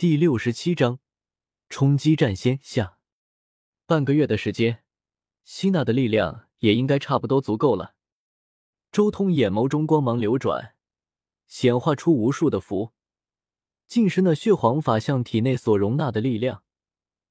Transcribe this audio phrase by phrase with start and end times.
[0.00, 0.98] 第六十七章
[1.68, 2.96] 冲击战仙下。
[3.84, 4.82] 半个月的时间，
[5.44, 7.94] 吸纳的力量也应该差不多足够了。
[8.90, 10.74] 周通眼眸中光芒流转，
[11.46, 12.92] 显化出无数的符，
[13.86, 16.62] 竟是那血皇法相体内所容纳的力量，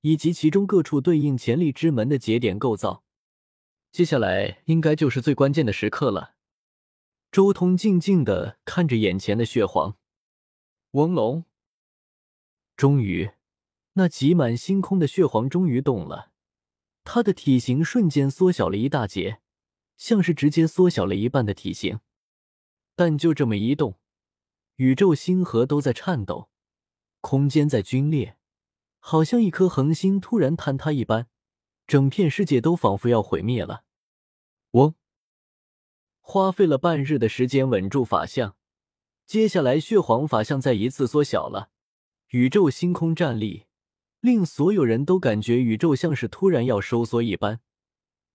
[0.01, 3.03] 以及其中各处对应潜力之门的节点构造。
[3.91, 6.35] 接下来应该就是最关键的时刻了。
[7.31, 9.97] 周通静静的看着眼前的血皇，
[10.91, 11.48] 翁龙。
[12.79, 13.31] 终于，
[13.95, 16.31] 那挤满星空的血皇终于动了，
[17.03, 19.41] 他的体型瞬间缩小了一大截，
[19.97, 21.99] 像是直接缩小了一半的体型。
[22.95, 23.99] 但就这么一动，
[24.77, 26.49] 宇宙星河都在颤抖，
[27.19, 28.37] 空间在龟裂，
[28.99, 31.27] 好像一颗恒星突然坍塌一般，
[31.85, 33.83] 整片世界都仿佛要毁灭了。
[34.71, 34.95] 嗡！
[36.21, 38.55] 花费了半日的时间稳住法相，
[39.25, 41.71] 接下来血皇法相再一次缩小了。
[42.29, 43.65] 宇宙星空站立，
[44.19, 47.59] 令所有人都感觉宇宙像是突然要收缩一般，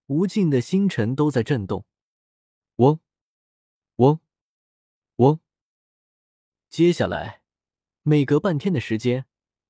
[0.07, 1.87] 无尽的星辰都在震动。
[2.77, 2.99] 嗡，
[3.97, 4.19] 嗡，
[5.19, 5.39] 嗡。
[6.69, 7.43] 接下来，
[8.03, 9.27] 每隔半天的时间，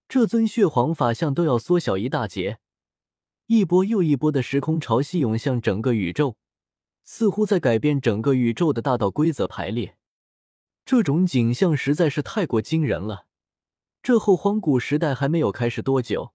[0.08, 2.60] 这尊血皇法相都要缩小一大截，
[3.48, 6.36] 一波又一波的时空潮汐涌向整个宇宙，
[7.02, 9.98] 似乎在改变整个宇宙的大道规则排列。
[10.86, 13.26] 这种景象实在是太过惊人了。
[14.04, 16.34] 这后荒古时代还没有开始多久，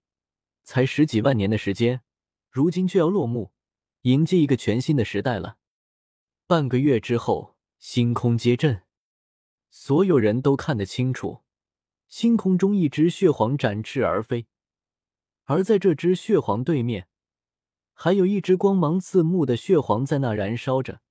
[0.64, 2.02] 才十几万年的时间，
[2.50, 3.52] 如今却要落幕，
[4.02, 5.58] 迎接一个全新的时代了。
[6.48, 8.82] 半个月之后，星空皆震，
[9.70, 11.42] 所有人都看得清楚，
[12.08, 14.48] 星空中一只血皇展翅而飞，
[15.44, 17.06] 而在这只血皇对面，
[17.92, 21.02] 还有一只光芒刺目的血皇在那燃烧着。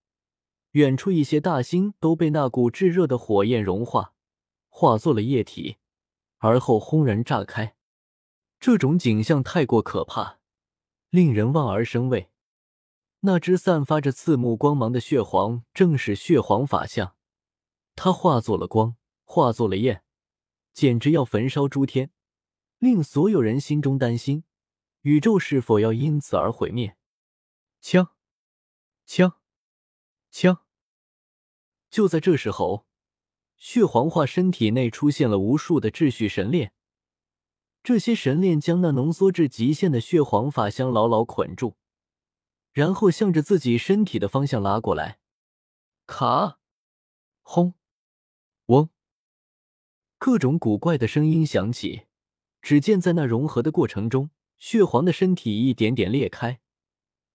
[0.71, 4.13] 远处一些大星都被那股炙热的火焰融化，
[4.67, 5.77] 化作了液体。
[6.39, 7.75] 而后轰然炸开，
[8.59, 10.39] 这种景象太过可怕，
[11.09, 12.31] 令人望而生畏。
[13.21, 17.15] 那只散发着刺目光芒的血皇，正是血皇法相。
[17.95, 20.03] 它化作了光，化作了焰，
[20.73, 22.11] 简直要焚烧诸天，
[22.77, 24.45] 令所有人心中担心：
[25.01, 26.95] 宇宙是否要因此而毁灭？
[27.81, 28.15] 枪，
[29.05, 29.41] 枪，
[30.31, 30.63] 枪！
[31.89, 32.88] 就在这时候。
[33.59, 36.71] 血皇化身体内出现了无数的秩序神链，
[37.83, 41.75] 这些神链将那浓缩至极限的血皇法相牢牢捆住，
[42.71, 45.19] 然后向着自己身体的方向拉过来。
[46.07, 46.59] 卡，
[47.41, 47.73] 轰，
[48.67, 48.89] 嗡，
[50.17, 52.03] 各种古怪的声音响起。
[52.61, 56.59] 只见在那融合的过程中，血皇的身体一点点裂开，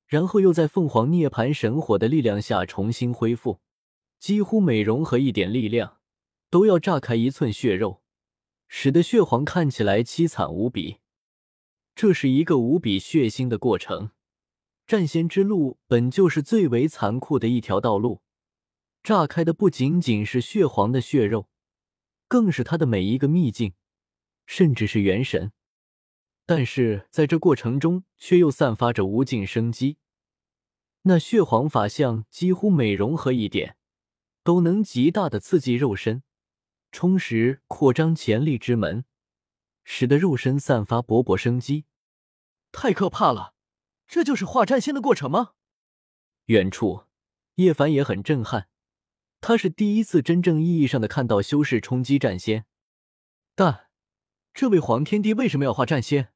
[0.06, 3.60] 然后又在凤凰涅槃神火的力量下重新恢复，
[4.18, 5.98] 几乎每融合一点力量。
[6.54, 8.00] 都要炸开一寸血肉，
[8.68, 10.98] 使得血皇看起来凄惨无比。
[11.96, 14.12] 这是一个无比血腥的过程。
[14.86, 18.22] 战仙之路本就是最为残酷的一条道路，
[19.02, 21.48] 炸开的不仅仅是血皇的血肉，
[22.28, 23.74] 更是他的每一个秘境，
[24.46, 25.50] 甚至是元神。
[26.46, 29.96] 但是在这过程中，却又散发着无尽生机。
[31.02, 33.76] 那血皇法相几乎每融合一点，
[34.44, 36.22] 都能极大的刺激肉身。
[36.94, 39.04] 充实扩张潜力之门，
[39.82, 41.86] 使得肉身散发勃勃生机，
[42.70, 43.52] 太可怕了！
[44.06, 45.54] 这就是化战仙的过程吗？
[46.44, 47.06] 远处，
[47.56, 48.68] 叶凡也很震撼，
[49.40, 52.64] 他是第一次真正意义上的看到修士冲击战仙。
[53.56, 53.90] 但，
[54.52, 56.32] 这位黄天帝为什么要化战仙？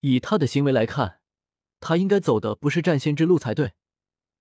[0.00, 1.20] 以他的行为来看，
[1.78, 3.74] 他应该走的不是战仙之路才对，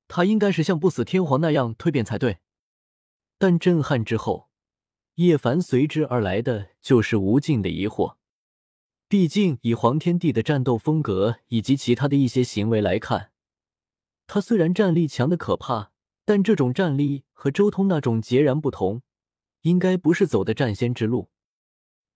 [0.08, 2.40] 他应该是像不死天皇那样蜕变才对。
[3.38, 4.47] 但震撼之后。
[5.18, 8.18] 叶凡随之而来的就是无尽的疑惑。
[9.08, 13.32] 毕竟，以黄天帝的战斗风格以及其他的一些行为来看，
[14.28, 15.92] 他虽然战力强的可怕，
[16.24, 19.02] 但这种战力和周通那种截然不同，
[19.62, 21.32] 应该不是走的战仙之路。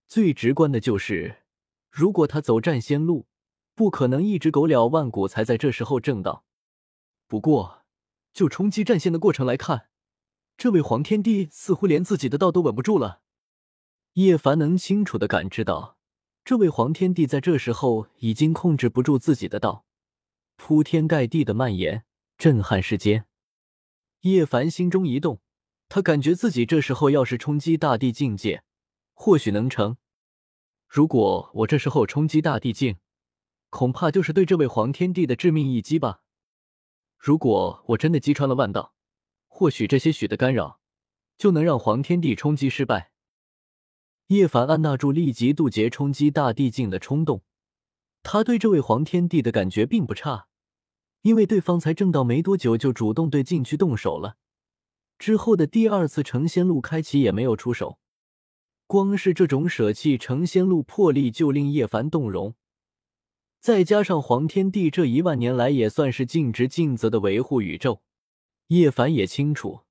[0.07, 1.37] 最直观的就是，
[1.89, 3.25] 如果他走战仙路，
[3.73, 6.45] 不可能一直狗了万古才在这时候正道。
[7.25, 7.83] 不过，
[8.31, 9.87] 就冲击战线的过程来看。
[10.61, 13.23] 这位黄天帝似乎连自己的道都稳不住了。
[14.13, 15.97] 叶凡能清楚的感知到，
[16.45, 19.85] 这位黄天帝在这时候已经控制不住自己的道，
[20.57, 22.05] 铺天盖地的蔓延，
[22.37, 23.25] 震撼世间。
[24.19, 25.41] 叶凡心中一动，
[25.89, 28.63] 他感觉自己这时候要是冲击大地境界，
[29.15, 29.97] 或许能成。
[30.87, 32.97] 如果我这时候冲击大地境，
[33.71, 36.21] 恐怕就是对这位黄天帝的致命一击吧。
[37.17, 38.93] 如果我真的击穿了万道。
[39.61, 40.79] 或许这些许的干扰，
[41.37, 43.11] 就能让黄天帝冲击失败。
[44.29, 47.43] 叶凡按捺住立即渡劫冲击大地境的冲动，
[48.23, 50.47] 他对这位黄天帝的感觉并不差，
[51.21, 54.37] 因为对方才正道没多久就主动对禁区动手了，
[55.19, 57.99] 之后的第二次成仙路开启也没有出手，
[58.87, 62.55] 光是这种舍弃成仙路魄力就令叶凡动容，
[63.59, 68.01] 再加上黄天帝这一万年来也算是尽职尽责的维护宇宙，
[68.71, 69.83] 叶凡也清楚，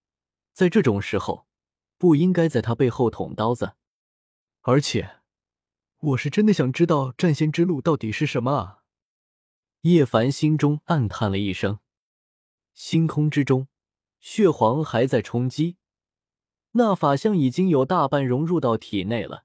[0.54, 1.46] 在这种时候
[1.98, 3.74] 不应该在他背后捅刀子。
[4.62, 5.20] 而且，
[5.98, 8.82] 我是真的想知道战仙之路到底是什么啊！
[9.82, 11.80] 叶凡心中暗叹了一声。
[12.72, 13.68] 星空之中，
[14.18, 15.76] 血皇还在冲击，
[16.70, 19.44] 那法相已经有大半融入到体内了，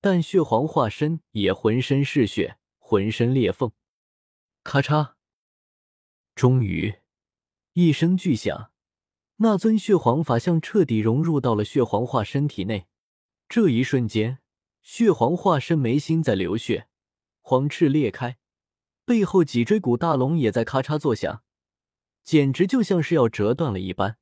[0.00, 3.70] 但血皇化身也浑身是血，浑身裂缝。
[4.64, 5.14] 咔嚓！
[6.34, 6.98] 终于，
[7.78, 8.70] 一声巨响，
[9.36, 12.86] 那尊血皇法相彻底融入到了血皇化身体内。
[13.50, 14.38] 这一瞬间，
[14.80, 16.88] 血皇化身眉心在流血，
[17.42, 18.38] 黄翅裂开，
[19.04, 21.42] 背后脊椎骨大龙也在咔嚓作响，
[22.24, 24.16] 简直就像是要折断了一般。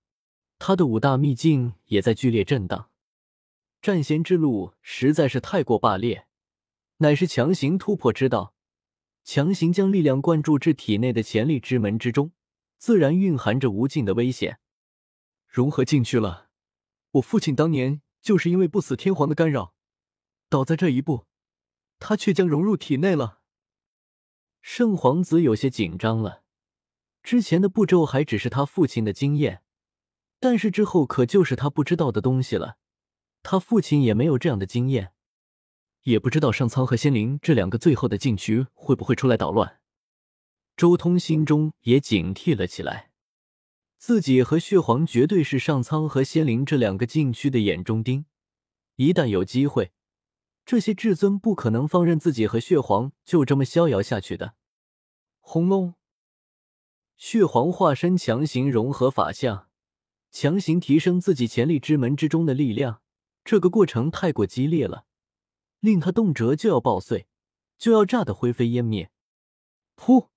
[0.58, 2.90] 他的五大秘境也在剧烈震荡。
[3.80, 6.26] 战仙之路实在是太过霸烈，
[6.96, 8.52] 乃是强行突破之道，
[9.22, 12.32] 强行将力量灌注至体内的潜力之门之中，
[12.84, 14.58] 自然蕴含着无尽的危险。
[15.48, 16.50] 融合进去了，
[17.12, 18.02] 我父亲当年。
[18.20, 19.74] 就是因为不死天皇的干扰，
[20.50, 21.24] 倒在这一步，
[21.98, 23.40] 他却将融入体内了。
[24.60, 26.42] 圣皇子有些紧张了，
[27.22, 29.62] 之前的步骤还只是他父亲的经验，
[30.38, 32.76] 但是之后可就是他不知道的东西了。
[33.42, 35.12] 他父亲也没有这样的经验，
[36.02, 39.80] 也不知道上苍和仙灵这两个最后的禁区会不会出来捣乱。
[40.76, 43.10] 周通心中也警惕了起来。
[43.96, 48.26] 自己和血皇绝对是上苍和仙灵这两个禁区的眼中钉，
[48.96, 49.92] 一旦有机会，
[50.66, 54.56] 这些至尊不可能放任自己和血皇就这么逍遥下去的。
[55.40, 55.94] 轰隆！
[57.16, 59.68] 血皇化身强行融合法相，
[60.30, 63.00] 强行提升自己潜力之门之中的力量，
[63.44, 65.06] 这个过程太过激烈了，
[65.80, 67.26] 令他动辄就要爆碎，
[67.78, 69.10] 就要炸得灰飞烟灭。
[69.96, 70.28] 噗！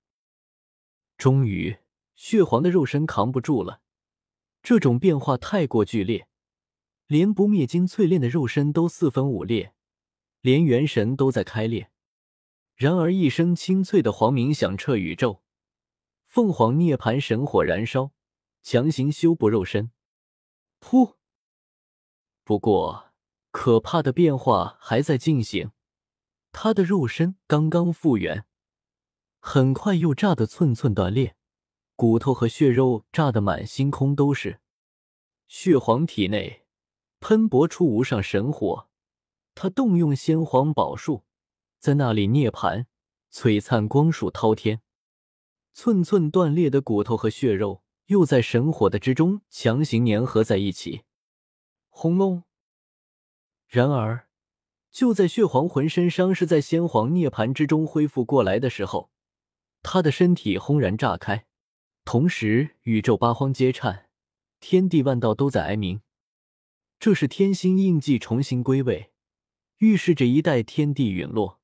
[1.18, 1.76] 终于。
[2.14, 3.80] 血皇的肉身扛不住了，
[4.60, 6.26] 这种变化太过剧烈，
[7.06, 9.72] 连不灭金淬炼的肉身都四分五裂，
[10.40, 11.92] 连元神都在开裂。
[12.74, 15.44] 然而一声清脆的黄鸣响彻宇宙，
[16.26, 18.10] 凤凰涅槃神火燃烧，
[18.64, 19.92] 强行修补肉身。
[20.80, 21.14] 噗！
[22.42, 23.12] 不过
[23.52, 25.70] 可怕的变化还在进行，
[26.50, 28.44] 他的肉身刚刚复原，
[29.40, 31.36] 很快又炸得寸寸断裂。
[31.96, 34.60] 骨头和血肉炸得满星空都是，
[35.48, 36.64] 血皇体内
[37.18, 38.88] 喷薄出无上神火，
[39.54, 41.24] 他动用先皇宝术，
[41.80, 42.86] 在那里涅槃，
[43.32, 44.80] 璀璨光束滔天，
[45.72, 51.02] 寸寸断裂的骨头和血肉又在神火的之中强行粘合在一起，
[51.88, 52.44] 轰隆！
[53.66, 54.28] 然而，
[54.92, 59.10] 就在血皇浑身伤势在先皇涅槃之中恢复过来的时候，
[59.82, 61.46] 他的身体轰然炸开。
[62.04, 64.08] 同时，宇宙八荒皆颤，
[64.60, 66.00] 天地万道都在哀鸣。
[66.98, 69.12] 这是天星印记重新归位，
[69.78, 71.60] 预示着一代天地陨落。